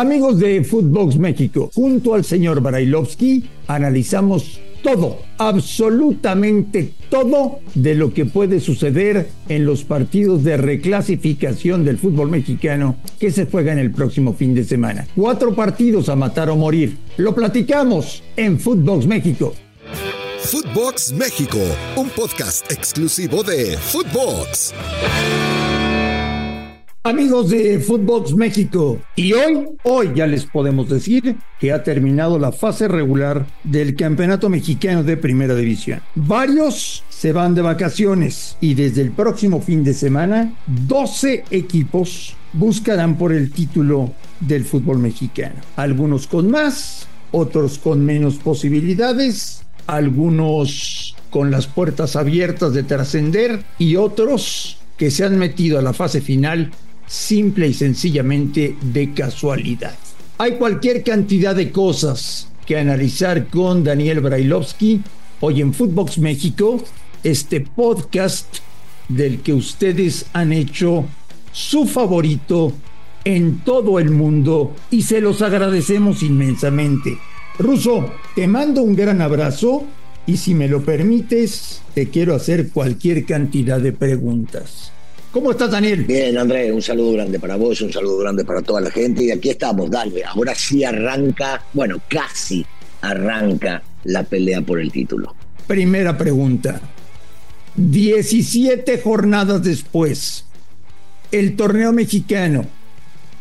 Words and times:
Amigos 0.00 0.38
de 0.38 0.64
Footbox 0.64 1.18
México, 1.18 1.70
junto 1.74 2.14
al 2.14 2.24
señor 2.24 2.62
Barailovsky 2.62 3.44
analizamos 3.66 4.58
todo, 4.82 5.18
absolutamente 5.36 6.94
todo 7.10 7.58
de 7.74 7.94
lo 7.94 8.14
que 8.14 8.24
puede 8.24 8.60
suceder 8.60 9.28
en 9.50 9.66
los 9.66 9.84
partidos 9.84 10.42
de 10.42 10.56
reclasificación 10.56 11.84
del 11.84 11.98
fútbol 11.98 12.30
mexicano 12.30 12.96
que 13.18 13.30
se 13.30 13.44
juegan 13.44 13.78
el 13.78 13.90
próximo 13.90 14.32
fin 14.32 14.54
de 14.54 14.64
semana. 14.64 15.06
Cuatro 15.14 15.54
partidos 15.54 16.08
a 16.08 16.16
matar 16.16 16.48
o 16.48 16.56
morir. 16.56 16.96
Lo 17.18 17.34
platicamos 17.34 18.22
en 18.38 18.58
Footbox 18.58 19.06
México. 19.06 19.52
Footbox 20.38 21.12
México, 21.12 21.58
un 21.96 22.08
podcast 22.08 22.72
exclusivo 22.72 23.42
de 23.42 23.76
Footbox. 23.76 24.72
Amigos 27.02 27.48
de 27.48 27.78
Footbox 27.78 28.34
México, 28.34 29.00
y 29.16 29.32
hoy, 29.32 29.66
hoy 29.84 30.10
ya 30.14 30.26
les 30.26 30.44
podemos 30.44 30.86
decir 30.90 31.34
que 31.58 31.72
ha 31.72 31.82
terminado 31.82 32.38
la 32.38 32.52
fase 32.52 32.88
regular 32.88 33.46
del 33.64 33.96
Campeonato 33.96 34.50
Mexicano 34.50 35.02
de 35.02 35.16
Primera 35.16 35.54
División. 35.54 36.02
Varios 36.14 37.02
se 37.08 37.32
van 37.32 37.54
de 37.54 37.62
vacaciones 37.62 38.58
y 38.60 38.74
desde 38.74 39.00
el 39.00 39.12
próximo 39.12 39.62
fin 39.62 39.82
de 39.82 39.94
semana, 39.94 40.52
12 40.66 41.44
equipos 41.50 42.36
buscarán 42.52 43.16
por 43.16 43.32
el 43.32 43.50
título 43.50 44.12
del 44.38 44.66
fútbol 44.66 44.98
mexicano. 44.98 45.54
Algunos 45.76 46.26
con 46.26 46.50
más, 46.50 47.08
otros 47.32 47.78
con 47.78 48.04
menos 48.04 48.34
posibilidades, 48.34 49.62
algunos 49.86 51.16
con 51.30 51.50
las 51.50 51.66
puertas 51.66 52.14
abiertas 52.14 52.74
de 52.74 52.82
trascender 52.82 53.64
y 53.78 53.96
otros 53.96 54.76
que 54.98 55.10
se 55.10 55.24
han 55.24 55.38
metido 55.38 55.78
a 55.78 55.82
la 55.82 55.94
fase 55.94 56.20
final 56.20 56.70
simple 57.10 57.66
y 57.66 57.74
sencillamente 57.74 58.76
de 58.80 59.12
casualidad. 59.12 59.96
Hay 60.38 60.52
cualquier 60.52 61.02
cantidad 61.02 61.56
de 61.56 61.72
cosas 61.72 62.48
que 62.64 62.78
analizar 62.78 63.48
con 63.48 63.82
Daniel 63.82 64.20
Brailovsky 64.20 65.02
hoy 65.40 65.60
en 65.60 65.74
Footbox 65.74 66.18
México, 66.18 66.80
este 67.24 67.62
podcast 67.62 68.58
del 69.08 69.40
que 69.40 69.52
ustedes 69.52 70.26
han 70.32 70.52
hecho 70.52 71.04
su 71.50 71.86
favorito 71.86 72.72
en 73.24 73.58
todo 73.64 73.98
el 73.98 74.10
mundo 74.10 74.76
y 74.92 75.02
se 75.02 75.20
los 75.20 75.42
agradecemos 75.42 76.22
inmensamente. 76.22 77.18
Ruso, 77.58 78.08
te 78.36 78.46
mando 78.46 78.82
un 78.82 78.94
gran 78.94 79.20
abrazo 79.20 79.84
y 80.26 80.36
si 80.36 80.54
me 80.54 80.68
lo 80.68 80.84
permites, 80.84 81.82
te 81.92 82.08
quiero 82.08 82.36
hacer 82.36 82.70
cualquier 82.70 83.26
cantidad 83.26 83.80
de 83.80 83.92
preguntas. 83.92 84.92
¿Cómo 85.32 85.52
estás, 85.52 85.70
Daniel? 85.70 86.04
Bien, 86.04 86.36
Andrés, 86.36 86.72
un 86.72 86.82
saludo 86.82 87.12
grande 87.12 87.38
para 87.38 87.54
vos, 87.54 87.80
un 87.82 87.92
saludo 87.92 88.18
grande 88.18 88.44
para 88.44 88.62
toda 88.62 88.80
la 88.80 88.90
gente. 88.90 89.22
Y 89.22 89.30
aquí 89.30 89.50
estamos, 89.50 89.88
dale. 89.88 90.24
Ahora 90.24 90.56
sí 90.56 90.82
arranca, 90.82 91.62
bueno, 91.72 91.98
casi 92.08 92.66
arranca 93.00 93.80
la 94.04 94.24
pelea 94.24 94.60
por 94.60 94.80
el 94.80 94.90
título. 94.90 95.32
Primera 95.68 96.18
pregunta. 96.18 96.80
17 97.76 99.00
jornadas 99.00 99.62
después, 99.62 100.46
¿el 101.30 101.54
torneo 101.54 101.92
mexicano 101.92 102.66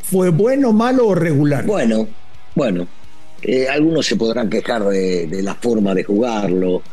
fue 0.03 0.29
bueno, 0.29 0.71
malo 0.71 1.07
o 1.07 1.15
regular? 1.15 1.65
Bueno, 1.65 2.07
bueno. 2.53 2.87
Eh, 3.41 3.67
algunos 3.67 4.05
se 4.05 4.15
podrán 4.15 4.47
quejar 4.47 4.83
de, 4.83 5.41
la 5.41 5.55
forma 5.55 5.95
de 5.95 6.03
jugarlo, 6.03 6.83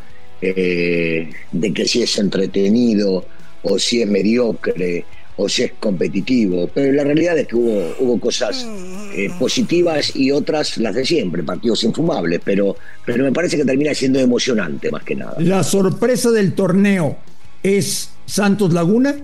eh, 0.41 1.28
de 1.52 1.74
que 1.74 1.86
si 1.86 2.02
es 2.02 2.19
entretenido 2.19 3.27
o 3.62 3.78
si 3.78 4.02
es 4.02 4.08
mediocre 4.08 5.04
o 5.36 5.48
si 5.48 5.64
es 5.64 5.72
competitivo, 5.78 6.68
pero 6.72 6.92
la 6.92 7.04
realidad 7.04 7.36
es 7.38 7.46
que 7.46 7.56
hubo, 7.56 7.94
hubo 8.00 8.20
cosas 8.20 8.66
eh, 9.14 9.30
positivas 9.38 10.16
y 10.16 10.30
otras 10.30 10.78
las 10.78 10.94
de 10.94 11.04
siempre, 11.04 11.42
partidos 11.42 11.84
infumables, 11.84 12.40
pero, 12.42 12.77
pero 13.04 13.22
me 13.22 13.32
parece 13.32 13.58
que 13.58 13.64
termina 13.64 13.94
siendo 13.94 14.18
emocionante 14.18 14.90
más 14.90 15.04
que 15.04 15.14
nada. 15.14 15.36
¿La 15.38 15.62
sorpresa 15.62 16.30
del 16.30 16.54
torneo 16.54 17.18
es 17.62 18.11
Santos 18.24 18.72
Laguna? 18.72 19.14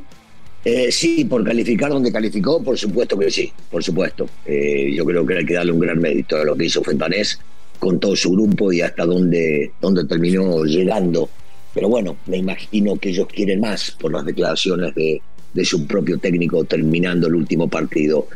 Eh, 0.64 0.92
sí, 0.92 1.24
por 1.24 1.42
calificar 1.44 1.90
donde 1.90 2.12
calificó, 2.12 2.62
por 2.62 2.78
supuesto 2.78 3.18
que 3.18 3.30
sí, 3.30 3.50
por 3.70 3.82
supuesto. 3.82 4.28
Eh, 4.46 4.92
yo 4.94 5.04
creo 5.04 5.26
que 5.26 5.38
hay 5.38 5.46
que 5.46 5.54
darle 5.54 5.72
un 5.72 5.80
gran 5.80 5.98
mérito 5.98 6.36
a 6.36 6.44
lo 6.44 6.54
que 6.54 6.66
hizo 6.66 6.82
Fentanés 6.82 7.38
con 7.78 7.98
todo 7.98 8.14
su 8.14 8.30
grupo 8.30 8.72
y 8.72 8.80
hasta 8.80 9.04
donde, 9.04 9.72
donde 9.80 10.04
terminó 10.04 10.62
llegando 10.64 11.28
pero 11.74 11.88
bueno, 11.88 12.16
me 12.26 12.38
imagino 12.38 12.96
que 12.96 13.10
ellos 13.10 13.26
quieren 13.28 13.60
más 13.60 13.92
por 13.92 14.12
las 14.12 14.24
declaraciones 14.24 14.94
de, 14.94 15.20
su 15.64 15.86
propio 15.86 16.18
técnico 16.18 16.64
terminando 16.64 17.28
el 17.28 17.34
último 17.34 17.68
partido. 17.68 18.26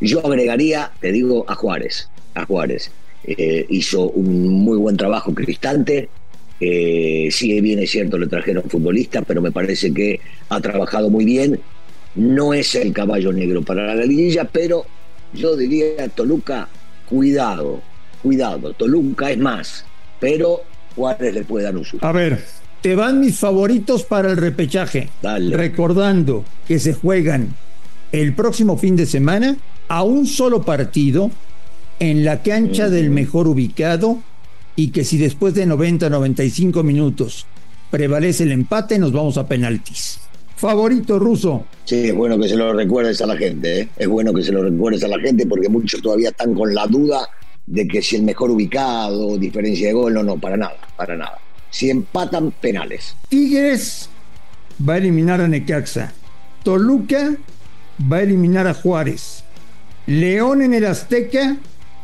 Yo 0.00 0.24
agregaría, 0.26 0.92
te 1.00 1.12
digo, 1.12 1.44
a 1.48 1.54
Juárez. 1.54 2.08
A 2.34 2.44
Juárez. 2.44 2.90
Eh, 3.24 3.66
hizo 3.70 4.10
un 4.10 4.48
muy 4.48 4.78
buen 4.78 4.96
trabajo 4.96 5.34
Cristante. 5.34 6.08
Eh, 6.60 7.28
sí, 7.30 7.60
bien 7.60 7.80
es 7.80 7.90
cierto, 7.90 8.18
le 8.18 8.28
trajeron 8.28 8.64
futbolista, 8.68 9.22
pero 9.22 9.42
me 9.42 9.52
parece 9.52 9.92
que 9.92 10.20
ha 10.48 10.60
trabajado 10.60 11.10
muy 11.10 11.24
bien. 11.24 11.60
No 12.14 12.54
es 12.54 12.74
el 12.74 12.92
caballo 12.92 13.32
negro 13.32 13.62
para 13.62 13.94
la 13.94 14.04
liguilla, 14.04 14.44
pero 14.44 14.86
yo 15.34 15.54
diría, 15.56 16.08
Toluca, 16.14 16.68
cuidado, 17.06 17.82
cuidado. 18.22 18.72
Toluca 18.72 19.30
es 19.30 19.38
más, 19.38 19.84
pero 20.18 20.62
Juárez 20.94 21.34
le 21.34 21.42
puede 21.42 21.64
dar 21.64 21.76
un. 21.76 21.84
A 22.00 22.12
ver, 22.12 22.42
te 22.86 22.94
van 22.94 23.18
mis 23.18 23.36
favoritos 23.36 24.04
para 24.04 24.30
el 24.30 24.36
repechaje. 24.36 25.08
Recordando 25.50 26.44
que 26.68 26.78
se 26.78 26.94
juegan 26.94 27.48
el 28.12 28.32
próximo 28.32 28.78
fin 28.78 28.94
de 28.94 29.06
semana 29.06 29.56
a 29.88 30.04
un 30.04 30.24
solo 30.24 30.62
partido 30.62 31.32
en 31.98 32.24
la 32.24 32.44
cancha 32.44 32.88
del 32.88 33.10
mejor 33.10 33.48
ubicado 33.48 34.20
y 34.76 34.90
que 34.92 35.02
si 35.02 35.18
después 35.18 35.52
de 35.54 35.66
90-95 35.66 36.84
minutos 36.84 37.46
prevalece 37.90 38.44
el 38.44 38.52
empate, 38.52 39.00
nos 39.00 39.10
vamos 39.10 39.36
a 39.36 39.48
penaltis. 39.48 40.20
Favorito 40.54 41.18
ruso. 41.18 41.64
Sí, 41.86 42.10
es 42.10 42.14
bueno 42.14 42.38
que 42.38 42.48
se 42.48 42.54
lo 42.54 42.72
recuerdes 42.72 43.20
a 43.20 43.26
la 43.26 43.36
gente, 43.36 43.80
¿eh? 43.80 43.88
es 43.96 44.06
bueno 44.06 44.32
que 44.32 44.44
se 44.44 44.52
lo 44.52 44.62
recuerdes 44.62 45.02
a 45.02 45.08
la 45.08 45.18
gente 45.18 45.44
porque 45.44 45.68
muchos 45.68 46.00
todavía 46.00 46.28
están 46.28 46.54
con 46.54 46.72
la 46.72 46.86
duda 46.86 47.28
de 47.66 47.88
que 47.88 48.00
si 48.00 48.14
el 48.14 48.22
mejor 48.22 48.52
ubicado, 48.52 49.36
diferencia 49.36 49.88
de 49.88 49.92
gol, 49.92 50.14
no, 50.14 50.22
no, 50.22 50.38
para 50.38 50.56
nada, 50.56 50.76
para 50.96 51.16
nada 51.16 51.40
si 51.76 51.90
empatan 51.90 52.52
penales. 52.52 53.14
Tigres 53.28 54.08
va 54.80 54.94
a 54.94 54.96
eliminar 54.96 55.42
a 55.42 55.48
Necaxa. 55.48 56.10
Toluca 56.62 57.36
va 58.10 58.16
a 58.16 58.22
eliminar 58.22 58.66
a 58.66 58.72
Juárez. 58.72 59.44
León 60.06 60.62
en 60.62 60.72
el 60.72 60.86
Azteca 60.86 61.58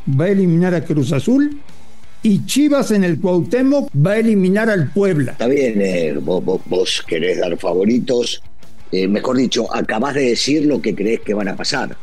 va 0.07 0.27
a 0.27 0.29
eliminar 0.29 0.75
a 0.75 0.85
Cruz 0.85 1.13
Azul. 1.13 1.59
Y 2.23 2.45
Chivas 2.45 2.91
en 2.91 3.03
el 3.03 3.19
Cuauhtémoc 3.19 3.89
va 3.97 4.13
a 4.13 4.19
eliminar 4.19 4.69
al 4.69 4.93
Puebla. 4.93 5.33
Está 5.33 5.47
bien, 5.47 5.81
eh, 5.81 6.13
vos, 6.21 7.03
querés 7.09 7.39
dar 7.39 7.57
favoritos. 7.57 8.43
Eh, 8.93 9.09
mejor 9.09 9.39
dicho, 9.39 9.75
acabás 9.75 10.15
de 10.17 10.29
decir 10.29 10.67
lo 10.67 10.83
que 10.83 10.95
crees 10.95 11.21
que 11.21 11.33
van 11.33 11.49
a 11.49 11.57
pasar. 11.57 11.97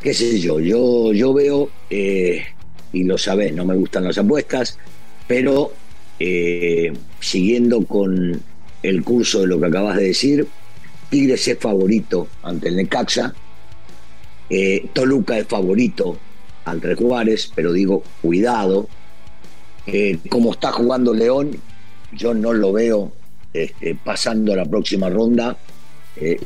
¿Qué 0.00 0.14
sé 0.14 0.38
yo? 0.38 0.60
Yo, 0.60 1.12
yo 1.12 1.34
veo, 1.34 1.70
eh, 1.90 2.44
y 2.92 3.02
lo 3.02 3.18
sabés, 3.18 3.52
no 3.52 3.64
me 3.64 3.74
gustan 3.74 4.04
las 4.04 4.16
apuestas, 4.16 4.78
pero 5.26 5.72
eh, 6.18 6.92
siguiendo 7.20 7.84
con 7.86 8.40
el 8.82 9.04
curso 9.04 9.40
de 9.40 9.46
lo 9.46 9.60
que 9.60 9.66
acabas 9.66 9.96
de 9.96 10.04
decir, 10.04 10.46
Tigres 11.10 11.46
es 11.48 11.58
favorito 11.58 12.28
ante 12.42 12.68
el 12.68 12.76
Necaxa, 12.76 13.34
eh, 14.50 14.86
Toluca 14.92 15.38
es 15.38 15.46
favorito 15.46 16.18
ante 16.64 16.94
Juárez, 16.94 17.50
pero 17.54 17.72
digo, 17.72 18.02
cuidado, 18.22 18.88
eh, 19.86 20.18
como 20.28 20.52
está 20.52 20.72
jugando 20.72 21.12
León, 21.12 21.52
yo 22.12 22.34
no 22.34 22.52
lo 22.52 22.72
veo 22.72 23.12
este, 23.52 23.94
pasando 23.94 24.52
a 24.52 24.56
la 24.56 24.64
próxima 24.64 25.08
ronda, 25.10 25.56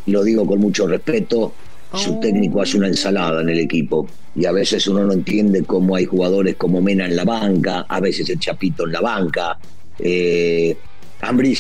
lo 0.07 0.25
digo 0.25 0.47
con 0.47 0.61
mucho 0.61 0.87
respeto, 0.87 1.53
su 1.95 2.21
técnico 2.21 2.61
hace 2.61 2.77
una 2.77 2.89
ensalada 2.89 3.41
en 3.41 3.49
el 3.49 3.61
equipo 3.61 4.07
y 4.35 4.45
a 4.45 4.53
veces 4.53 4.87
uno 4.87 5.05
no 5.05 5.13
entiende 5.13 5.65
cómo 5.65 5.97
hay 5.97 6.05
jugadores 6.05 6.57
como 6.57 6.83
Mena 6.83 7.07
en 7.07 7.17
la 7.17 7.25
banca, 7.25 7.87
a 7.89 8.01
veces 8.01 8.29
el 8.29 8.39
Chapito 8.39 8.87
en 8.87 8.93
la 8.93 9.01
banca. 9.01 9.59
Eh, 9.99 10.77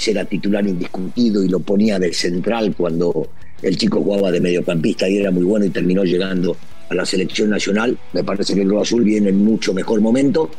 era 0.07 0.25
titular 0.25 0.67
indiscutido 0.67 1.43
y 1.43 1.49
lo 1.49 1.61
ponía 1.61 1.99
de 1.99 2.13
central 2.13 2.75
cuando 2.77 3.29
el 3.61 3.77
chico 3.77 4.01
jugaba 4.01 4.31
de 4.31 4.41
mediocampista 4.41 5.09
y 5.09 5.19
era 5.19 5.31
muy 5.31 5.45
bueno 5.45 5.65
y 5.65 5.71
terminó 5.71 6.05
llegando 6.05 6.57
a 6.89 6.95
la 6.95 7.05
selección 7.05 7.51
nacional. 7.51 7.99
Me 8.13 8.23
parece 8.23 8.55
que 8.55 8.63
el 8.63 8.69
Cruz 8.69 8.83
Azul 8.83 9.03
viene 9.03 9.31
en 9.31 9.45
mucho 9.45 9.75
mejor 9.75 10.01
momento. 10.01 10.51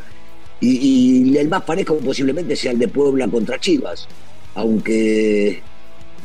Y, 0.60 1.32
y 1.32 1.38
el 1.38 1.48
más 1.48 1.64
parejo 1.64 1.98
posiblemente 2.00 2.56
sea 2.58 2.74
el 2.74 2.80
de 2.80 2.90
Puebla 2.90 3.28
contra 3.30 3.58
Chivas. 3.58 4.08
Aunque 4.56 5.62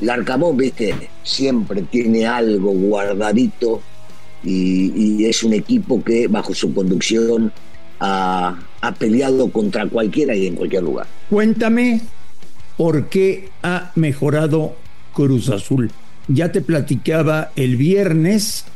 Larcamón, 0.00 0.56
viste, 0.56 0.94
siempre 1.23 1.82
tiene 1.82 2.26
algo 2.26 2.73
guardadito 2.73 3.81
y, 4.43 5.25
es 5.25 5.43
un 5.43 5.55
equipo 5.55 6.02
que 6.02 6.29
bajo 6.29 6.55
su 6.55 6.75
conducción 6.75 7.52
ha, 8.00 8.56
peleado 8.99 9.50
contra 9.50 9.87
cualquiera 9.88 10.37
y 10.37 10.46
en 10.46 10.56
cualquier 10.56 10.82
lugar. 10.82 11.06
Cuéntame 11.31 12.02
por 12.76 13.08
qué 13.08 13.49
ha 13.62 13.93
mejorado 13.94 14.76
Cruz 15.14 15.49
Azul. 15.49 15.91
Ya 16.29 16.52
te 16.52 16.61
platicaba 16.61 17.50
el 17.56 17.76
viernes 17.76 18.67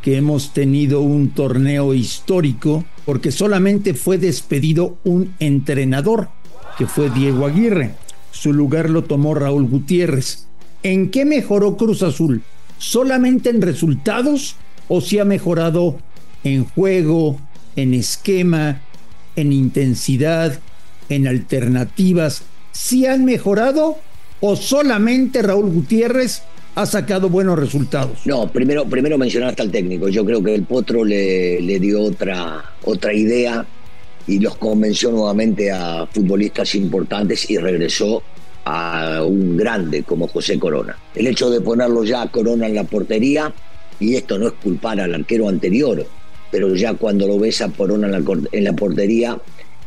que 0.00 0.16
hemos 0.16 0.54
tenido 0.54 1.02
un 1.02 1.30
torneo 1.30 1.92
histórico 1.92 2.84
porque 3.04 3.30
solamente 3.30 3.94
fue 3.94 4.16
despedido 4.16 4.96
un 5.04 5.34
entrenador, 5.38 6.28
que 6.78 6.86
fue 6.86 7.10
Diego 7.10 7.46
Aguirre. 7.46 7.94
Su 8.30 8.52
lugar 8.52 8.88
lo 8.88 9.04
tomó 9.04 9.34
Raúl 9.34 9.66
Gutiérrez. 9.66 10.47
¿En 10.82 11.10
qué 11.10 11.24
mejoró 11.24 11.76
Cruz 11.76 12.02
Azul? 12.02 12.42
¿Solamente 12.78 13.50
en 13.50 13.62
resultados 13.62 14.56
o 14.88 15.00
si 15.00 15.18
ha 15.18 15.24
mejorado 15.24 15.98
en 16.44 16.64
juego, 16.64 17.40
en 17.76 17.94
esquema, 17.94 18.82
en 19.36 19.52
intensidad, 19.52 20.60
en 21.08 21.26
alternativas? 21.26 22.42
¿Si 22.72 23.06
han 23.06 23.24
mejorado 23.24 23.98
o 24.40 24.56
solamente 24.56 25.42
Raúl 25.42 25.70
Gutiérrez 25.70 26.42
ha 26.74 26.86
sacado 26.86 27.28
buenos 27.28 27.58
resultados. 27.58 28.24
No, 28.24 28.46
primero, 28.52 28.84
primero 28.84 29.18
mencionaste 29.18 29.62
al 29.62 29.70
técnico. 29.72 30.08
Yo 30.08 30.24
creo 30.24 30.40
que 30.40 30.54
el 30.54 30.62
Potro 30.62 31.04
le, 31.04 31.60
le 31.60 31.80
dio 31.80 32.02
otra, 32.02 32.64
otra 32.84 33.12
idea 33.12 33.66
y 34.28 34.38
los 34.38 34.56
convenció 34.56 35.10
nuevamente 35.10 35.72
a 35.72 36.06
futbolistas 36.06 36.76
importantes 36.76 37.50
y 37.50 37.56
regresó 37.56 38.22
a 38.70 39.24
un 39.24 39.56
grande 39.56 40.02
como 40.02 40.28
José 40.28 40.58
Corona. 40.58 40.98
El 41.14 41.26
hecho 41.26 41.48
de 41.48 41.62
ponerlo 41.62 42.04
ya 42.04 42.20
a 42.20 42.30
Corona 42.30 42.66
en 42.66 42.74
la 42.74 42.84
portería, 42.84 43.50
y 43.98 44.14
esto 44.14 44.38
no 44.38 44.48
es 44.48 44.52
culpar 44.62 45.00
al 45.00 45.14
arquero 45.14 45.48
anterior, 45.48 46.06
pero 46.50 46.74
ya 46.74 46.92
cuando 46.92 47.26
lo 47.26 47.38
ves 47.38 47.62
a 47.62 47.70
Corona 47.70 48.06
en 48.08 48.64
la, 48.64 48.72
portería, 48.74 49.40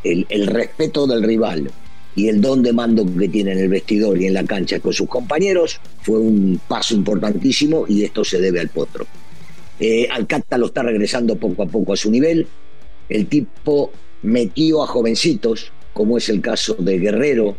el, 0.04 0.25
el 0.30 0.48
respeto 0.48 1.06
del 1.06 1.22
rival, 1.22 1.69
y 2.16 2.28
el 2.28 2.42
don 2.42 2.63
de 2.63 2.74
mando 2.74 3.06
que 3.18 3.30
tiene 3.30 3.51
en 3.51 3.60
el 3.60 3.69
vestidor 3.69 4.19
y 4.19 4.25
en 4.25 4.33
la 4.33 4.44
cancha 4.44 4.80
con 4.80 4.92
sus 4.94 5.07
compañeros 5.07 5.80
fue 6.01 6.18
un 6.18 6.60
paso 6.68 6.95
importantísimo 6.95 7.86
y 7.88 8.04
esto 8.04 8.25
se 8.25 8.42
debe 8.42 8.60
al 8.60 8.68
Potro. 8.69 9.06
Eh, 9.80 10.07
Alcata 10.12 10.57
lo 10.57 10.66
está 10.66 10.83
regresando 10.83 11.36
poco 11.38 11.63
a 11.63 11.68
poco 11.68 11.94
a 11.94 11.98
su 11.98 12.12
nivel. 12.12 12.48
El 13.07 13.28
tipo 13.28 13.92
metió 14.24 14.83
a 14.83 14.88
jovencitos, 14.88 15.72
como 15.94 16.18
es 16.18 16.28
el 16.30 16.42
caso 16.42 16.75
de 16.80 17.00
Guerrero, 17.00 17.56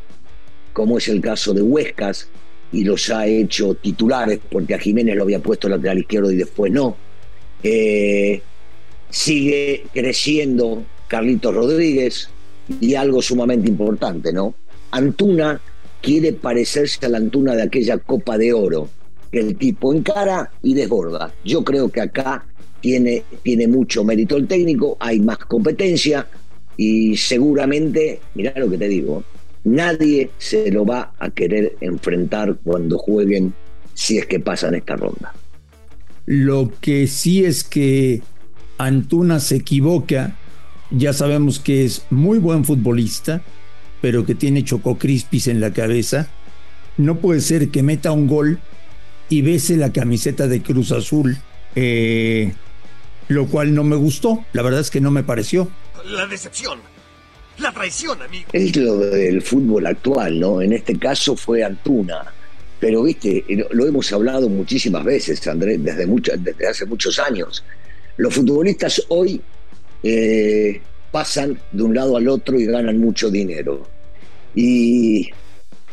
como 0.73 0.99
es 0.99 1.09
el 1.09 1.21
caso 1.21 1.55
de 1.55 1.63
Huescas, 1.63 2.29
y 2.73 2.85
los 2.85 3.11
ha 3.11 3.27
hecho 3.27 3.75
titulares, 3.75 4.41
porque 4.51 4.75
a 4.75 4.79
Jiménez 4.79 5.17
lo 5.17 5.25
había 5.25 5.41
puesto 5.41 5.69
lateral 5.69 5.99
izquierdo 5.99 6.33
y 6.33 6.37
después 6.37 6.73
no. 6.73 6.97
Eh, 7.63 8.41
sigue 9.11 9.85
creciendo 9.93 10.85
Carlitos 11.09 11.55
Rodríguez, 11.55 12.31
y 12.81 12.95
algo 12.95 13.23
sumamente 13.23 13.69
importante, 13.69 14.33
¿no? 14.33 14.55
Antuna 14.91 15.61
quiere 16.01 16.33
parecerse 16.33 17.05
a 17.07 17.09
la 17.09 17.19
Antuna 17.19 17.55
de 17.55 17.63
aquella 17.63 17.99
Copa 17.99 18.39
de 18.39 18.53
Oro, 18.53 18.89
que 19.31 19.41
el 19.41 19.57
tipo 19.57 19.93
encara 19.95 20.51
y 20.63 20.75
desborda. 20.75 21.33
Yo 21.45 21.65
creo 21.65 21.91
que 21.91 22.01
acá 22.01 22.45
tiene, 22.81 23.25
tiene 23.43 23.69
mucho 23.69 24.05
mérito 24.05 24.37
el 24.37 24.47
técnico, 24.47 24.97
hay 25.01 25.21
más 25.21 25.39
competencia 25.39 26.27
y 26.77 27.17
seguramente, 27.17 28.21
mira 28.35 28.53
lo 28.57 28.69
que 28.69 28.79
te 28.79 28.89
digo, 28.89 29.23
nadie 29.65 30.31
se 30.39 30.71
lo 30.71 30.85
va 30.85 31.13
a 31.19 31.31
querer 31.31 31.77
enfrentar 31.81 32.57
cuando 32.63 32.99
jueguen 32.99 33.55
si 33.95 34.19
es 34.19 34.27
que 34.27 34.41
pasan 34.41 34.75
esta 34.75 34.97
ronda. 34.97 35.35
Lo 36.27 36.73
que 36.81 37.07
sí 37.07 37.45
es 37.45 37.65
que 37.65 38.23
Antuna 38.79 39.41
se 39.41 39.57
equivoca 39.57 40.37
ya 40.95 41.13
sabemos 41.13 41.59
que 41.59 41.85
es 41.85 42.05
muy 42.11 42.39
buen 42.39 42.65
futbolista, 42.65 43.43
pero 44.01 44.27
que 44.27 44.35
tiene 44.35 44.65
chococrispis 44.65 45.49
en 45.49 45.61
la 45.61 45.73
cabeza. 45.73 46.29
No 46.99 47.19
puede 47.19 47.41
ser 47.41 47.71
que 47.71 47.83
meta 47.83 48.13
un 48.13 48.27
gol 48.27 48.59
y 49.29 49.41
bese 49.41 49.77
la 49.77 49.93
camiseta 49.93 50.49
de 50.49 50.63
Cruz 50.63 50.93
Azul, 50.93 51.39
eh, 51.75 52.53
lo 53.29 53.47
cual 53.47 53.75
no 53.75 53.85
me 53.85 53.97
gustó. 53.97 54.45
La 54.53 54.63
verdad 54.63 54.81
es 54.81 54.91
que 54.91 55.01
no 55.01 55.11
me 55.11 55.23
pareció. 55.23 55.71
La 56.05 56.27
decepción, 56.27 56.81
la 57.59 57.73
traición, 57.73 58.21
amigo. 58.23 58.49
Es 58.53 58.77
lo 58.77 58.97
del 58.99 59.43
fútbol 59.43 59.87
actual, 59.87 60.41
¿no? 60.41 60.63
En 60.63 60.73
este 60.73 60.99
caso 60.99 61.37
fue 61.37 61.63
Antuna. 61.63 62.25
Pero, 62.81 63.05
viste, 63.05 63.45
lo, 63.71 63.87
hemos 63.87 64.13
hablado 64.13 64.49
muchísimas 64.49 65.05
veces, 65.05 65.47
Andrés, 65.47 65.83
desde, 65.83 66.07
desde 66.39 66.67
hace 66.67 66.85
muchos 66.87 67.19
años. 67.19 67.65
Los 68.17 68.35
futbolistas 68.35 69.03
hoy 69.09 69.41
eh, 70.03 70.81
pasan 71.13 71.59
de 71.71 71.83
un 71.83 71.95
lado 71.95 72.17
al 72.17 72.29
otro 72.29 72.59
y 72.59 72.67
ganan 72.67 72.99
mucho 72.99 73.31
dinero. 73.31 73.87
Y 74.55 75.31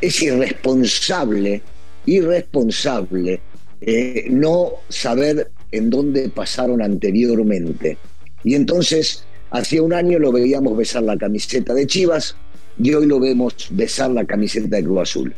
es 0.02 0.22
irresponsable, 0.24 1.62
irresponsable 2.06 3.40
eh, 3.82 4.28
no 4.30 4.72
saber 4.90 5.52
en 5.72 5.90
dónde 5.90 6.30
pasaron 6.30 6.82
anteriormente. 6.82 7.98
Y 8.44 8.56
entonces, 8.56 9.26
hace 9.52 9.82
un 9.82 9.94
año 9.94 10.20
lo 10.20 10.32
veíamos 10.32 10.78
besar 10.78 11.04
la 11.04 11.18
camiseta 11.18 11.74
de 11.74 11.88
Chivas 11.88 12.36
y 12.82 12.94
hoy 12.94 13.06
lo 13.06 13.20
vemos 13.20 13.54
besar 13.72 14.12
la 14.12 14.26
camiseta 14.26 14.78
de 14.78 14.84
Cruz 14.84 15.02
Azul. 15.02 15.34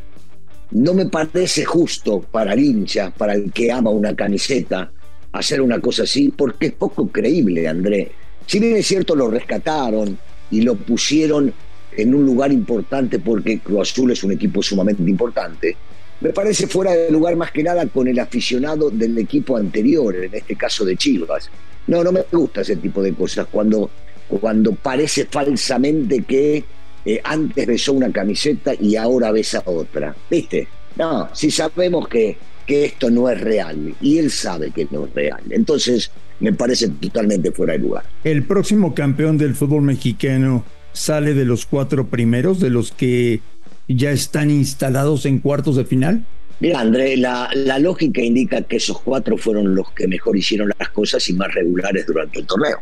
No 0.72 0.94
me 0.94 1.08
parece 1.08 1.66
justo 1.66 2.22
para 2.22 2.54
el 2.54 2.60
hincha, 2.60 3.12
para 3.12 3.34
el 3.34 3.52
que 3.52 3.72
ama 3.72 3.90
una 3.90 4.16
camiseta, 4.16 4.92
hacer 5.32 5.62
una 5.62 5.80
cosa 5.80 6.04
así, 6.04 6.30
porque 6.30 6.68
es 6.68 6.74
poco 6.74 7.08
creíble, 7.10 7.68
André. 7.68 8.12
Si 8.46 8.60
bien 8.60 8.78
es 8.78 8.88
cierto, 8.88 9.16
lo 9.16 9.30
rescataron 9.30 10.18
y 10.50 10.62
lo 10.62 10.76
pusieron 10.76 11.54
en 11.98 12.16
un 12.16 12.26
lugar 12.26 12.52
importante 12.52 13.20
porque 13.20 13.60
Cruz 13.60 13.90
Azul 13.90 14.12
es 14.12 14.24
un 14.24 14.32
equipo 14.32 14.62
sumamente 14.62 15.04
importante, 15.04 15.76
me 16.22 16.30
parece 16.30 16.68
fuera 16.68 16.92
de 16.92 17.10
lugar 17.12 17.36
más 17.36 17.52
que 17.52 17.64
nada 17.64 17.88
con 17.88 18.08
el 18.08 18.20
aficionado 18.20 18.92
del 18.92 19.18
equipo 19.18 19.58
anterior, 19.58 20.16
en 20.16 20.36
este 20.36 20.56
caso 20.56 20.86
de 20.86 20.96
Chivas. 20.96 21.50
No, 21.92 22.06
no 22.06 22.14
me 22.14 22.24
gusta 22.32 22.62
ese 22.62 22.78
tipo 22.78 23.04
de 23.04 23.14
cosas, 23.14 23.48
cuando, 23.52 23.90
cuando 24.30 24.74
parece 24.74 25.26
falsamente 25.26 26.24
que 26.24 26.64
eh, 27.04 27.20
antes 27.22 27.68
besó 27.68 27.92
una 27.92 28.10
camiseta 28.14 28.74
y 28.80 28.96
ahora 28.96 29.34
besa 29.34 29.62
otra. 29.66 30.16
¿Viste? 30.30 30.70
No, 30.96 31.28
si 31.34 31.52
sabemos 31.52 32.08
que, 32.08 32.38
que 32.66 32.86
esto 32.86 33.10
no 33.10 33.30
es 33.30 33.42
real 33.42 33.94
y 34.00 34.20
él 34.20 34.32
sabe 34.32 34.72
que 34.72 34.88
no 34.90 35.06
es 35.06 35.14
real. 35.14 35.42
Entonces, 35.50 36.12
me 36.40 36.54
parece 36.54 36.88
totalmente 36.88 37.52
fuera 37.52 37.74
de 37.74 37.80
lugar. 37.80 38.06
El 38.24 38.44
próximo 38.44 38.96
campeón 38.96 39.38
del 39.38 39.54
fútbol 39.54 39.82
mexicano 39.82 40.64
sale 40.94 41.34
de 41.34 41.44
los 41.44 41.66
cuatro 41.66 42.08
primeros, 42.08 42.62
de 42.62 42.70
los 42.70 42.94
que 42.94 43.42
ya 43.90 44.12
están 44.12 44.50
instalados 44.50 45.26
en 45.26 45.40
cuartos 45.40 45.76
de 45.76 45.84
final. 45.84 46.26
Mira, 46.62 46.80
André, 46.80 47.18
la, 47.18 47.50
lógica 47.80 48.22
indica 48.22 48.62
que 48.62 48.78
esos 48.78 49.02
cuatro 49.02 49.36
fueron 49.36 49.74
los 49.74 49.92
que 49.94 50.08
mejor 50.08 50.38
hicieron 50.38 50.72
las 50.78 50.90
cosas 50.90 51.28
y 51.28 51.34
más 51.34 51.52
regulares 51.54 52.06
durante 52.06 52.40
el 52.40 52.46
torneo. 52.46 52.78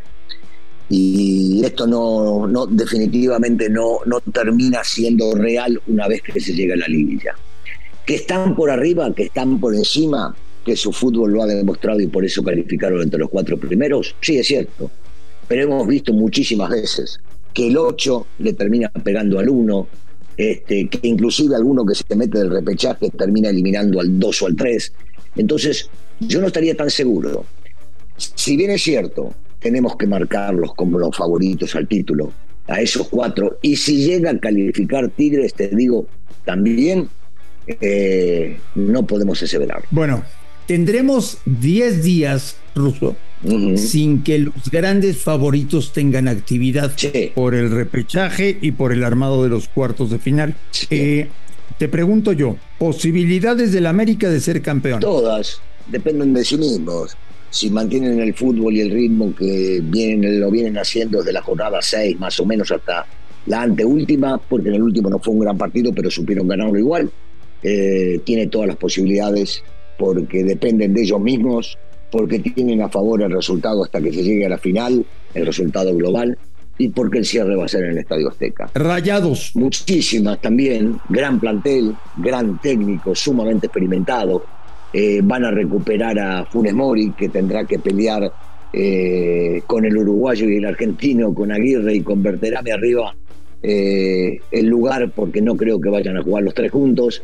Y 0.90 1.62
esto 1.64 1.88
no, 1.88 2.46
no 2.46 2.66
definitivamente 2.66 3.70
no, 3.70 4.00
no 4.06 4.20
termina 4.20 4.84
siendo 4.84 5.34
real 5.34 5.82
una 5.88 6.10
vez 6.10 6.22
que 6.22 6.42
se 6.42 6.54
llega 6.54 6.74
a 6.74 6.78
la 6.78 6.88
liguilla. 6.88 7.36
Que 8.06 8.16
están 8.16 8.54
por 8.54 8.70
arriba, 8.70 9.14
que 9.14 9.24
están 9.24 9.62
por 9.62 9.74
encima, 9.74 10.36
que 10.66 10.76
su 10.76 10.92
fútbol 10.92 11.32
lo 11.32 11.44
ha 11.44 11.46
demostrado 11.46 12.02
y 12.02 12.08
por 12.08 12.26
eso 12.26 12.44
calificaron 12.44 13.02
entre 13.02 13.20
los 13.20 13.30
cuatro 13.30 13.58
primeros, 13.58 14.14
sí 14.20 14.40
es 14.40 14.48
cierto, 14.48 14.92
pero 15.48 15.64
hemos 15.64 15.88
visto 15.88 16.12
muchísimas 16.14 16.70
veces 16.70 17.20
que 17.54 17.68
el 17.68 17.78
8 17.78 18.28
le 18.40 18.54
termina 18.54 18.90
pegando 18.90 19.40
al 19.40 19.50
1, 19.50 19.88
este, 20.40 20.88
que 20.88 21.06
inclusive 21.06 21.54
alguno 21.54 21.86
que 21.86 21.94
se 21.94 22.16
mete 22.16 22.38
del 22.38 22.50
repechaje 22.50 23.10
termina 23.10 23.50
eliminando 23.50 24.00
al 24.00 24.18
2 24.18 24.42
o 24.42 24.46
al 24.48 24.56
3. 24.56 24.94
Entonces, 25.36 25.90
yo 26.22 26.40
no 26.40 26.48
estaría 26.48 26.78
tan 26.78 26.90
seguro. 26.90 27.44
Si 28.16 28.56
bien 28.56 28.72
es 28.72 28.82
cierto, 28.82 29.34
tenemos 29.60 29.98
que 29.98 30.08
marcarlos 30.08 30.74
como 30.76 30.98
los 30.98 31.14
favoritos 31.14 31.76
al 31.76 31.90
título, 31.90 32.32
a 32.68 32.80
esos 32.80 33.10
cuatro, 33.10 33.58
y 33.62 33.76
si 33.76 34.06
llega 34.06 34.32
a 34.32 34.40
calificar 34.40 35.10
Tigres, 35.10 35.54
te 35.54 35.68
digo, 35.68 36.08
también 36.46 37.10
eh, 37.68 38.60
no 38.76 39.06
podemos 39.06 39.44
aseverar. 39.44 39.84
Bueno, 39.92 40.24
Tendremos 40.70 41.40
10 41.46 42.04
días, 42.04 42.56
Ruso, 42.76 43.16
sin 43.76 44.24
que 44.24 44.40
los 44.40 44.70
grandes 44.72 45.18
favoritos 45.18 45.94
tengan 45.94 46.28
actividad 46.28 46.92
por 47.36 47.56
el 47.56 47.72
repechaje 47.72 48.58
y 48.62 48.72
por 48.72 48.92
el 48.92 49.04
armado 49.04 49.44
de 49.44 49.50
los 49.50 49.68
cuartos 49.68 50.10
de 50.10 50.20
final. 50.20 50.56
Eh, 50.90 51.28
te 51.78 51.88
pregunto 51.88 52.34
yo, 52.34 52.58
¿posibilidades 52.78 53.72
del 53.72 53.86
América 53.86 54.30
de 54.30 54.40
ser 54.40 54.62
campeón? 54.62 55.00
Todas, 55.00 55.62
dependen 55.88 56.34
de 56.34 56.44
sí 56.44 56.58
mismos. 56.58 57.16
Si 57.50 57.70
mantienen 57.70 58.20
el 58.20 58.34
fútbol 58.34 58.76
y 58.76 58.82
el 58.82 58.92
ritmo 58.92 59.34
que 59.34 59.80
vienen, 59.84 60.40
lo 60.40 60.52
vienen 60.52 60.78
haciendo 60.78 61.20
desde 61.20 61.34
la 61.34 61.42
jornada 61.42 61.82
6 61.82 62.20
más 62.20 62.40
o 62.40 62.46
menos 62.46 62.72
hasta 62.72 63.06
la 63.46 63.64
anteúltima, 63.64 64.38
porque 64.38 64.70
en 64.70 64.76
el 64.76 64.84
último 64.84 65.10
no 65.10 65.20
fue 65.20 65.34
un 65.34 65.40
gran 65.40 65.58
partido, 65.58 65.92
pero 65.94 66.12
supieron 66.12 66.48
ganarlo 66.48 66.78
igual, 66.78 67.10
eh, 67.64 68.20
tiene 68.24 68.48
todas 68.48 68.68
las 68.68 68.78
posibilidades 68.78 69.64
porque 70.00 70.44
dependen 70.44 70.94
de 70.94 71.02
ellos 71.02 71.20
mismos, 71.20 71.78
porque 72.10 72.40
tienen 72.40 72.82
a 72.82 72.90
favor 72.90 73.22
el 73.22 73.32
resultado 73.32 73.84
hasta 73.84 74.02
que 74.02 74.12
se 74.12 74.24
llegue 74.24 74.46
a 74.46 74.50
la 74.50 74.58
final, 74.58 75.06
el 75.34 75.46
resultado 75.46 75.94
global, 75.94 76.36
y 76.78 76.88
porque 76.88 77.18
el 77.20 77.26
cierre 77.26 77.56
va 77.58 77.66
a 77.66 77.68
ser 77.68 77.84
en 77.84 77.92
el 77.92 77.98
Estadio 77.98 78.30
Azteca. 78.30 78.72
Rayados. 78.74 79.52
Muchísimas 79.56 80.40
también, 80.40 80.98
gran 81.10 81.38
plantel, 81.40 81.94
gran 82.18 82.60
técnico, 82.62 83.14
sumamente 83.14 83.68
experimentado. 83.68 84.44
eh, 84.92 85.22
van 85.24 85.46
a 85.46 85.52
recuperar 85.52 86.18
a 86.18 86.46
Funes 86.46 86.74
Mori, 86.74 87.12
que 87.12 87.30
tendrá 87.30 87.64
que 87.66 87.78
pelear 87.78 88.32
eh, 88.74 89.62
con 89.68 89.86
el 89.86 89.96
uruguayo 89.98 90.50
y 90.50 90.58
el 90.58 90.66
argentino, 90.66 91.34
con 91.34 91.52
Aguirre 91.52 91.96
y 91.96 92.02
con 92.02 92.24
Berterame 92.24 92.72
arriba 92.72 93.14
eh, 93.62 94.40
el 94.50 94.66
lugar, 94.66 95.12
porque 95.12 95.42
no 95.42 95.56
creo 95.56 95.80
que 95.80 95.90
vayan 95.90 96.18
a 96.18 96.24
jugar 96.24 96.44
los 96.44 96.54
tres 96.54 96.72
juntos, 96.72 97.22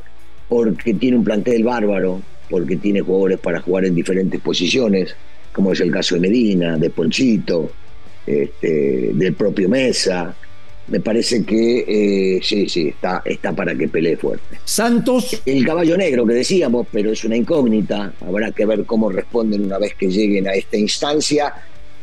porque 0.48 0.94
tiene 0.94 1.18
un 1.18 1.24
plantel 1.24 1.64
bárbaro, 1.64 2.22
porque 2.50 2.78
tiene 2.78 3.02
jugadores 3.02 3.40
para 3.40 3.62
jugar 3.62 3.86
en 3.86 3.96
diferentes 3.96 4.40
posiciones, 4.42 5.16
como 5.52 5.72
es 5.72 5.80
el 5.80 5.92
caso 5.92 6.16
de 6.16 6.22
Medina, 6.22 6.78
de 6.78 6.90
Ponchito, 6.90 7.72
este, 8.26 9.12
del 9.14 9.34
propio 9.34 9.70
Mesa. 9.70 10.36
Me 10.88 11.00
parece 11.00 11.44
que 11.44 11.86
eh, 11.88 12.40
sí, 12.44 12.70
sí, 12.70 12.90
está, 12.90 13.24
está 13.26 13.54
para 13.54 13.74
que 13.74 13.88
pelee 13.88 14.18
fuerte. 14.18 14.58
Santos. 14.64 15.42
El 15.46 15.66
caballo 15.66 15.98
negro 15.98 16.26
que 16.28 16.36
decíamos, 16.36 16.88
pero 16.92 17.12
es 17.12 17.24
una 17.24 17.36
incógnita. 17.36 18.14
Habrá 18.22 18.52
que 18.52 18.66
ver 18.66 18.86
cómo 18.86 19.10
responden 19.10 19.64
una 19.66 19.80
vez 19.80 19.96
que 19.96 20.10
lleguen 20.10 20.48
a 20.48 20.54
esta 20.54 20.78
instancia 20.78 21.54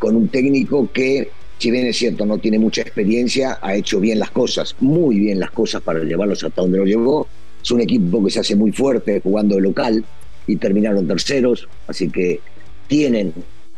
con 0.01 0.17
un 0.17 0.27
técnico 0.29 0.91
que, 0.93 1.29
si 1.59 1.71
bien 1.71 1.87
es 1.87 1.97
cierto, 1.97 2.27
no 2.27 2.39
tiene 2.39 2.59
mucha 2.59 2.83
experiencia, 2.83 3.59
ha 3.63 3.77
hecho 3.77 4.01
bien 4.01 4.19
las 4.19 4.33
cosas, 4.33 4.75
muy 4.81 5.21
bien 5.21 5.39
las 5.39 5.53
cosas 5.53 5.81
para 5.81 6.03
llevarlos 6.03 6.43
hasta 6.43 6.61
donde 6.61 6.79
lo 6.79 6.85
llevó. 6.85 7.29
Es 7.63 7.71
un 7.71 7.83
equipo 7.83 8.25
que 8.25 8.33
se 8.33 8.41
hace 8.41 8.57
muy 8.57 8.73
fuerte 8.73 9.21
jugando 9.21 9.55
de 9.55 9.61
local 9.61 10.05
y 10.53 10.57
terminaron 10.57 11.09
terceros, 11.09 11.67
así 11.87 12.11
que 12.11 12.41
tienen 12.87 13.33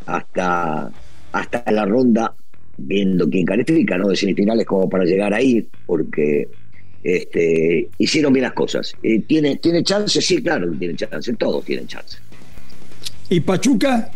hasta, 0.05 0.91
hasta 1.31 1.71
la 1.71 1.85
ronda 1.85 2.33
viendo 2.77 3.29
quién 3.29 3.45
califica, 3.45 3.97
¿no? 3.97 4.09
De 4.09 4.15
semifinales 4.15 4.65
como 4.65 4.89
para 4.89 5.05
llegar 5.05 5.33
ahí, 5.33 5.65
porque 5.85 6.49
este, 7.01 7.87
hicieron 7.97 8.33
bien 8.33 8.43
las 8.43 8.53
cosas. 8.53 8.93
Eh, 9.01 9.21
¿tiene, 9.21 9.55
¿Tiene 9.57 9.83
chance? 9.83 10.21
Sí, 10.21 10.41
claro 10.43 10.69
tiene 10.77 10.95
chance, 10.95 11.33
todos 11.33 11.63
tienen 11.63 11.87
chance. 11.87 12.17
¿Y 13.29 13.39
Pachuca? 13.39 14.11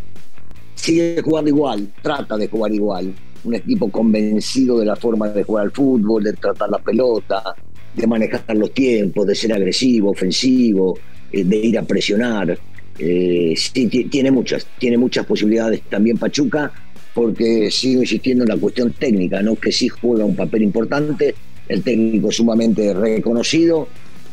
Sigue 0.75 1.21
jugando 1.23 1.49
igual, 1.49 1.89
trata 2.01 2.35
de 2.35 2.47
jugar 2.47 2.73
igual. 2.73 3.13
Un 3.45 3.55
equipo 3.55 3.89
convencido 3.89 4.79
de 4.79 4.85
la 4.85 4.97
forma 4.97 5.29
de 5.29 5.43
jugar 5.43 5.65
al 5.65 5.71
fútbol, 5.71 6.23
de 6.23 6.33
tratar 6.33 6.69
la 6.69 6.79
pelota, 6.79 7.55
de 7.95 8.05
manejar 8.05 8.43
los 8.57 8.73
tiempos, 8.73 9.25
de 9.25 9.35
ser 9.35 9.53
agresivo, 9.53 10.11
ofensivo, 10.11 10.97
de 11.31 11.57
ir 11.57 11.77
a 11.77 11.83
presionar. 11.83 12.57
Eh, 12.98 13.53
sí, 13.55 13.88
tiene 13.88 14.31
muchas, 14.31 14.67
tiene 14.77 14.98
muchas 14.98 15.25
posibilidades 15.25 15.81
también 15.89 16.17
Pachuca 16.17 16.71
porque 17.13 17.71
sigo 17.71 18.01
insistiendo 18.01 18.43
en 18.43 18.50
la 18.50 18.57
cuestión 18.57 18.93
técnica, 18.93 19.41
¿no? 19.41 19.55
que 19.55 19.71
sí 19.71 19.88
juega 19.88 20.25
un 20.25 20.36
papel 20.36 20.63
importante, 20.63 21.36
el 21.67 21.81
técnico 21.83 22.31
sumamente 22.31 22.93
reconocido, 22.93 23.88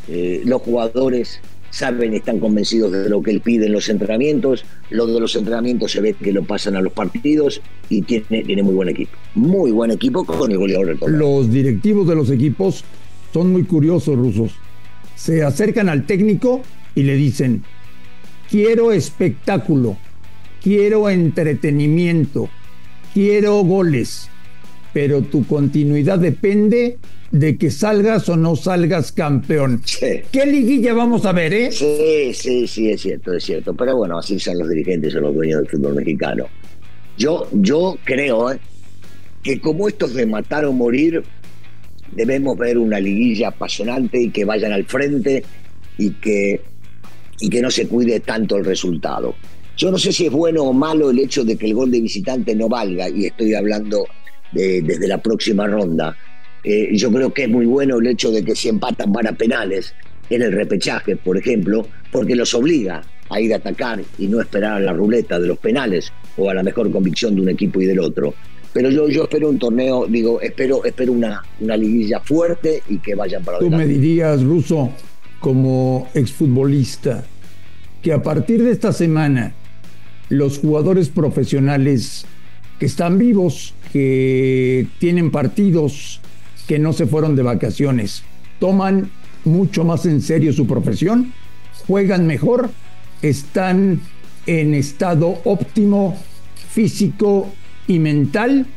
eh, 0.07 0.41
los 0.45 0.61
jugadores 0.61 1.39
saben 1.69 2.13
están 2.13 2.39
convencidos 2.39 2.91
de 2.91 3.09
lo 3.09 3.21
que 3.21 3.31
él 3.31 3.41
pide 3.41 3.65
en 3.65 3.73
los 3.73 3.89
entrenamientos, 3.89 4.65
los 4.89 5.13
de 5.13 5.19
los 5.19 5.35
entrenamientos 5.35 5.91
se 5.91 6.01
ve 6.01 6.13
que 6.13 6.31
lo 6.31 6.43
pasan 6.43 6.75
a 6.75 6.81
los 6.81 6.93
partidos 6.93 7.61
y 7.89 8.01
tiene, 8.03 8.43
tiene 8.43 8.63
muy 8.63 8.73
buen 8.73 8.89
equipo, 8.89 9.11
muy 9.35 9.71
buen 9.71 9.91
equipo 9.91 10.23
con 10.23 10.51
el 10.51 10.57
goleador 10.57 10.97
del. 10.97 11.13
Los 11.17 11.51
directivos 11.51 12.07
de 12.07 12.15
los 12.15 12.29
equipos 12.29 12.83
son 13.33 13.51
muy 13.51 13.63
curiosos, 13.63 14.15
rusos. 14.15 14.53
Se 15.15 15.43
acercan 15.43 15.89
al 15.89 16.05
técnico 16.05 16.61
y 16.97 17.03
le 17.03 17.15
dicen, 17.15 17.63
quiero 18.49 18.91
espectáculo, 18.91 19.97
quiero 20.63 21.11
entretenimiento, 21.11 22.49
quiero 23.13 23.57
goles, 23.63 24.29
pero 24.93 25.21
tu 25.21 25.45
continuidad 25.45 26.17
depende 26.17 26.97
de 27.29 27.55
que 27.55 27.69
salgas 27.69 28.27
o 28.29 28.35
no 28.35 28.55
salgas 28.55 29.11
campeón. 29.11 29.83
¿Qué 29.99 30.45
liguilla 30.47 30.95
vamos 30.95 31.23
a 31.27 31.33
ver, 31.33 31.53
eh? 31.53 31.71
Sí, 31.71 32.33
sí, 32.33 32.67
sí, 32.67 32.89
es 32.89 33.01
cierto, 33.01 33.31
es 33.33 33.43
cierto. 33.43 33.75
Pero 33.75 33.95
bueno, 33.95 34.17
así 34.17 34.39
son 34.39 34.57
los 34.57 34.67
dirigentes 34.67 35.13
o 35.13 35.19
los 35.19 35.35
dueños 35.35 35.59
del 35.59 35.69
fútbol 35.69 35.93
mexicano. 35.97 36.45
Yo, 37.15 37.47
yo 37.51 37.95
creo 38.05 38.53
eh, 38.53 38.59
que 39.43 39.61
como 39.61 39.87
estos 39.87 40.15
de 40.15 40.25
matar 40.25 40.65
o 40.65 40.73
morir, 40.73 41.21
debemos 42.11 42.57
ver 42.57 42.79
una 42.79 42.99
liguilla 42.99 43.49
apasionante 43.49 44.19
y 44.19 44.31
que 44.31 44.45
vayan 44.45 44.71
al 44.71 44.85
frente 44.85 45.43
y 45.99 46.11
que, 46.11 46.61
y 47.39 47.49
que 47.49 47.61
no 47.61 47.71
se 47.71 47.87
cuide 47.87 48.19
tanto 48.19 48.57
el 48.57 48.65
resultado. 48.65 49.35
Yo 49.75 49.91
no 49.91 49.97
sé 49.97 50.11
si 50.11 50.25
es 50.25 50.31
bueno 50.31 50.63
o 50.63 50.73
malo 50.73 51.11
el 51.11 51.19
hecho 51.19 51.43
de 51.43 51.55
que 51.55 51.67
el 51.67 51.75
gol 51.75 51.91
de 51.91 52.01
visitante 52.01 52.55
no 52.55 52.67
valga, 52.67 53.09
y 53.09 53.25
estoy 53.25 53.53
hablando 53.53 54.05
desde 54.51 55.07
la 55.07 55.21
próxima 55.21 55.67
ronda. 55.67 56.15
Eh, 56.63 56.89
yo 56.93 57.11
creo 57.11 57.31
que 57.31 57.43
es 57.43 57.49
muy 57.49 57.65
bueno 57.65 57.99
el 57.99 58.07
hecho 58.07 58.31
de 58.31 58.43
que 58.43 58.55
si 58.55 58.69
empatan 58.69 59.11
van 59.11 59.27
a 59.27 59.33
penales 59.33 59.93
en 60.29 60.41
el 60.41 60.51
repechaje, 60.51 61.15
por 61.15 61.37
ejemplo, 61.37 61.87
porque 62.11 62.35
los 62.35 62.53
obliga 62.53 63.01
a 63.29 63.39
ir 63.39 63.53
a 63.53 63.57
atacar 63.57 64.01
y 64.17 64.27
no 64.27 64.41
esperar 64.41 64.73
a 64.73 64.79
la 64.79 64.93
ruleta 64.93 65.39
de 65.39 65.47
los 65.47 65.57
penales 65.59 66.11
o 66.37 66.49
a 66.49 66.53
la 66.53 66.63
mejor 66.63 66.91
convicción 66.91 67.35
de 67.35 67.41
un 67.41 67.49
equipo 67.49 67.81
y 67.81 67.85
del 67.85 67.99
otro. 67.99 68.33
Pero 68.73 68.89
yo, 68.89 69.07
yo 69.07 69.23
espero 69.23 69.49
un 69.49 69.57
torneo, 69.57 70.05
digo, 70.07 70.41
espero, 70.41 70.83
espero 70.83 71.13
una, 71.13 71.41
una 71.59 71.77
liguilla 71.77 72.19
fuerte 72.19 72.83
y 72.89 72.99
que 72.99 73.15
vayan 73.15 73.43
para 73.43 73.59
Tú 73.59 73.69
me 73.69 73.85
dirías, 73.85 74.43
Russo, 74.43 74.91
como 75.39 76.07
exfutbolista, 76.13 77.25
que 78.01 78.13
a 78.13 78.21
partir 78.21 78.63
de 78.63 78.71
esta 78.71 78.93
semana 78.93 79.53
los 80.29 80.59
jugadores 80.59 81.09
profesionales 81.09 82.25
que 82.79 82.85
están 82.85 83.17
vivos, 83.17 83.73
que 83.91 84.87
tienen 84.99 85.31
partidos, 85.31 86.21
que 86.67 86.79
no 86.79 86.93
se 86.93 87.07
fueron 87.07 87.35
de 87.35 87.43
vacaciones, 87.43 88.23
toman 88.59 89.09
mucho 89.45 89.83
más 89.83 90.05
en 90.05 90.21
serio 90.21 90.53
su 90.53 90.67
profesión, 90.67 91.33
juegan 91.87 92.27
mejor, 92.27 92.69
están 93.21 94.01
en 94.45 94.73
estado 94.73 95.39
óptimo 95.45 96.17
físico 96.69 97.49
y 97.87 97.99
mental, 97.99 98.67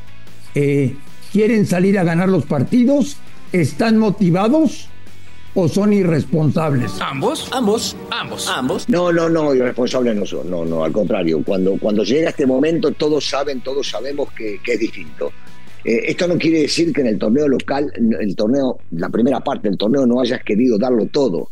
eh, 0.54 0.94
quieren 1.32 1.66
salir 1.66 1.98
a 1.98 2.04
ganar 2.04 2.28
los 2.28 2.46
partidos, 2.46 3.16
están 3.52 3.98
motivados 3.98 4.88
o 5.54 5.68
son 5.68 5.92
irresponsables? 5.92 7.00
Ambos, 7.00 7.48
ambos, 7.52 7.96
ambos, 8.10 8.48
ambos. 8.48 8.88
No, 8.88 9.12
no, 9.12 9.28
no, 9.28 9.54
irresponsables 9.54 10.16
no 10.16 10.26
son, 10.26 10.50
no, 10.50 10.64
no, 10.64 10.84
al 10.84 10.92
contrario. 10.92 11.42
Cuando, 11.44 11.76
cuando 11.78 12.04
llega 12.04 12.30
este 12.30 12.46
momento, 12.46 12.90
todos 12.92 13.28
saben, 13.28 13.60
todos 13.60 13.88
sabemos 13.88 14.30
que, 14.32 14.60
es 14.64 14.78
distinto. 14.78 15.32
Eh, 15.84 16.04
esto 16.08 16.28
no 16.28 16.38
quiere 16.38 16.62
decir 16.62 16.92
que 16.92 17.00
en 17.00 17.08
el 17.08 17.18
torneo 17.18 17.48
local, 17.48 17.90
el 18.20 18.36
torneo, 18.36 18.78
la 18.92 19.08
primera 19.08 19.40
parte 19.40 19.68
del 19.68 19.78
torneo 19.78 20.06
no 20.06 20.20
hayas 20.20 20.42
querido 20.44 20.78
darlo 20.78 21.06
todo. 21.06 21.50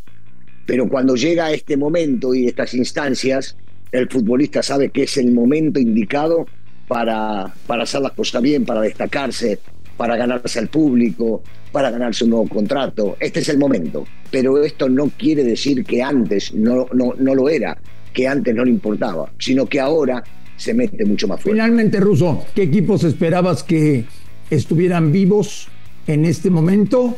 Pero 0.66 0.88
cuando 0.88 1.16
llega 1.16 1.50
este 1.50 1.76
momento 1.76 2.34
y 2.34 2.46
estas 2.46 2.74
instancias, 2.74 3.56
el 3.90 4.08
futbolista 4.08 4.62
sabe 4.62 4.90
que 4.90 5.04
es 5.04 5.16
el 5.16 5.32
momento 5.32 5.80
indicado 5.80 6.46
para, 6.86 7.54
para 7.66 7.84
hacer 7.84 8.02
las 8.02 8.12
cosas 8.12 8.42
bien, 8.42 8.64
para 8.64 8.82
destacarse, 8.82 9.58
para 9.98 10.16
ganarse 10.16 10.60
al 10.60 10.68
público, 10.68 11.42
para 11.72 11.90
ganarse 11.90 12.24
un 12.24 12.30
nuevo 12.30 12.48
contrato. 12.48 13.16
Este 13.20 13.40
es 13.40 13.48
el 13.50 13.58
momento. 13.58 14.06
Pero 14.30 14.62
esto 14.62 14.88
no 14.88 15.10
quiere 15.18 15.42
decir 15.42 15.84
que 15.84 16.02
antes 16.02 16.54
no, 16.54 16.86
no, 16.94 17.14
no 17.18 17.34
lo 17.34 17.48
era, 17.48 17.76
que 18.14 18.26
antes 18.26 18.54
no 18.54 18.64
le 18.64 18.70
importaba, 18.70 19.30
sino 19.38 19.66
que 19.66 19.80
ahora 19.80 20.22
se 20.56 20.72
mete 20.72 21.04
mucho 21.04 21.26
más 21.26 21.42
fuerte. 21.42 21.60
Finalmente, 21.60 22.00
Russo, 22.00 22.46
¿qué 22.54 22.62
equipos 22.62 23.04
esperabas 23.04 23.64
que 23.64 24.04
estuvieran 24.50 25.12
vivos 25.12 25.68
en 26.06 26.24
este 26.24 26.48
momento 26.48 27.16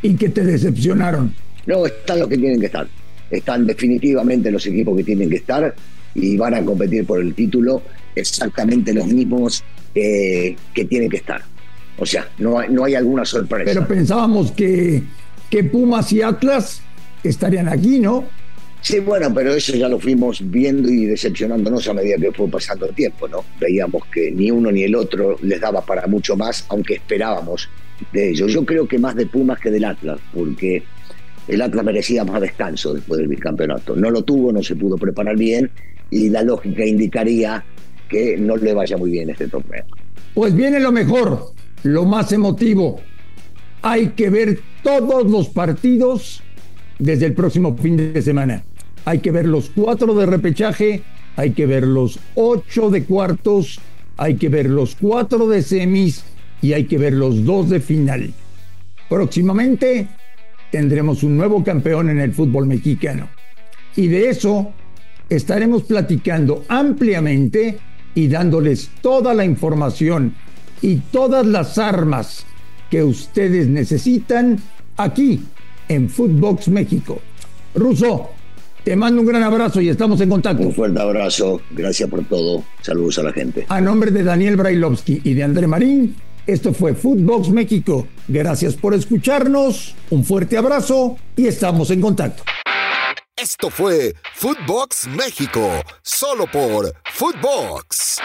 y 0.00 0.14
que 0.14 0.28
te 0.28 0.44
decepcionaron? 0.44 1.34
No, 1.66 1.84
están 1.84 2.20
los 2.20 2.28
que 2.28 2.38
tienen 2.38 2.60
que 2.60 2.66
estar. 2.66 2.86
Están 3.28 3.66
definitivamente 3.66 4.50
los 4.52 4.64
equipos 4.66 4.96
que 4.96 5.04
tienen 5.04 5.28
que 5.28 5.36
estar 5.36 5.74
y 6.14 6.36
van 6.36 6.54
a 6.54 6.64
competir 6.64 7.04
por 7.04 7.20
el 7.20 7.34
título 7.34 7.82
exactamente 8.14 8.92
los 8.92 9.06
mismos 9.08 9.64
que 9.92 10.56
tienen 10.88 11.10
que 11.10 11.16
estar. 11.16 11.42
O 12.00 12.06
sea, 12.06 12.26
no 12.38 12.58
hay, 12.58 12.70
no 12.70 12.84
hay 12.84 12.94
alguna 12.94 13.24
sorpresa. 13.24 13.70
Pero 13.72 13.86
pensábamos 13.86 14.52
que, 14.52 15.02
que 15.50 15.64
Pumas 15.64 16.10
y 16.12 16.22
Atlas 16.22 16.80
estarían 17.22 17.68
aquí, 17.68 18.00
¿no? 18.00 18.24
Sí, 18.80 19.00
bueno, 19.00 19.32
pero 19.34 19.54
eso 19.54 19.76
ya 19.76 19.86
lo 19.86 20.00
fuimos 20.00 20.40
viendo 20.50 20.88
y 20.88 21.04
decepcionándonos 21.04 21.86
a 21.88 21.92
medida 21.92 22.16
que 22.16 22.32
fue 22.32 22.48
pasando 22.48 22.86
el 22.86 22.94
tiempo, 22.94 23.28
¿no? 23.28 23.44
Veíamos 23.60 24.06
que 24.06 24.30
ni 24.30 24.50
uno 24.50 24.72
ni 24.72 24.84
el 24.84 24.94
otro 24.94 25.36
les 25.42 25.60
daba 25.60 25.84
para 25.84 26.06
mucho 26.06 26.34
más, 26.36 26.64
aunque 26.70 26.94
esperábamos 26.94 27.68
de 28.14 28.30
ellos. 28.30 28.50
Yo 28.50 28.64
creo 28.64 28.88
que 28.88 28.98
más 28.98 29.14
de 29.14 29.26
Pumas 29.26 29.60
que 29.60 29.70
del 29.70 29.84
Atlas, 29.84 30.18
porque 30.32 30.82
el 31.48 31.60
Atlas 31.60 31.84
merecía 31.84 32.24
más 32.24 32.40
descanso 32.40 32.94
después 32.94 33.18
del 33.18 33.28
bicampeonato. 33.28 33.94
No 33.94 34.10
lo 34.10 34.22
tuvo, 34.22 34.50
no 34.50 34.62
se 34.62 34.74
pudo 34.74 34.96
preparar 34.96 35.36
bien 35.36 35.70
y 36.10 36.30
la 36.30 36.42
lógica 36.42 36.82
indicaría 36.82 37.62
que 38.08 38.38
no 38.38 38.56
le 38.56 38.72
vaya 38.72 38.96
muy 38.96 39.10
bien 39.10 39.28
este 39.28 39.48
torneo. 39.48 39.84
Pues 40.32 40.56
viene 40.56 40.80
lo 40.80 40.90
mejor 40.90 41.52
lo 41.82 42.04
más 42.04 42.32
emotivo. 42.32 43.00
Hay 43.82 44.08
que 44.08 44.30
ver 44.30 44.60
todos 44.82 45.30
los 45.30 45.48
partidos 45.48 46.42
desde 46.98 47.26
el 47.26 47.34
próximo 47.34 47.76
fin 47.76 47.96
de 47.96 48.22
semana. 48.22 48.62
Hay 49.04 49.20
que 49.20 49.30
ver 49.30 49.46
los 49.46 49.70
cuatro 49.70 50.14
de 50.14 50.26
repechaje, 50.26 51.02
hay 51.36 51.52
que 51.52 51.66
ver 51.66 51.86
los 51.86 52.18
ocho 52.34 52.90
de 52.90 53.04
cuartos, 53.04 53.80
hay 54.16 54.36
que 54.36 54.48
ver 54.48 54.68
los 54.68 54.94
cuatro 54.96 55.48
de 55.48 55.62
semis 55.62 56.24
y 56.60 56.74
hay 56.74 56.84
que 56.84 56.98
ver 56.98 57.14
los 57.14 57.44
dos 57.44 57.70
de 57.70 57.80
final. 57.80 58.32
Próximamente 59.08 60.08
tendremos 60.70 61.22
un 61.22 61.36
nuevo 61.36 61.64
campeón 61.64 62.10
en 62.10 62.20
el 62.20 62.32
fútbol 62.32 62.66
mexicano. 62.66 63.28
Y 63.96 64.08
de 64.08 64.28
eso 64.28 64.72
estaremos 65.28 65.84
platicando 65.84 66.64
ampliamente 66.68 67.78
y 68.14 68.28
dándoles 68.28 68.90
toda 69.00 69.34
la 69.34 69.44
información 69.44 70.34
y 70.82 70.96
todas 70.96 71.46
las 71.46 71.78
armas 71.78 72.44
que 72.90 73.02
ustedes 73.02 73.68
necesitan 73.68 74.58
aquí 74.96 75.42
en 75.88 76.08
Footbox 76.08 76.68
México. 76.68 77.20
Ruso, 77.74 78.30
te 78.84 78.96
mando 78.96 79.20
un 79.20 79.26
gran 79.26 79.42
abrazo 79.42 79.80
y 79.80 79.88
estamos 79.88 80.20
en 80.20 80.28
contacto. 80.28 80.62
Un 80.62 80.74
fuerte 80.74 81.00
abrazo, 81.00 81.60
gracias 81.70 82.08
por 82.08 82.24
todo. 82.24 82.64
Saludos 82.80 83.18
a 83.18 83.22
la 83.24 83.32
gente. 83.32 83.66
A 83.68 83.80
nombre 83.80 84.10
de 84.10 84.24
Daniel 84.24 84.56
Brailovsky 84.56 85.20
y 85.24 85.34
de 85.34 85.42
André 85.42 85.66
Marín, 85.66 86.16
esto 86.46 86.72
fue 86.72 86.94
Footbox 86.94 87.50
México. 87.50 88.06
Gracias 88.26 88.74
por 88.74 88.94
escucharnos, 88.94 89.94
un 90.10 90.24
fuerte 90.24 90.56
abrazo 90.56 91.16
y 91.36 91.46
estamos 91.46 91.90
en 91.90 92.00
contacto. 92.00 92.42
Esto 93.36 93.70
fue 93.70 94.14
Footbox 94.34 95.08
México, 95.08 95.70
solo 96.02 96.46
por 96.50 96.92
Footbox. 97.12 98.18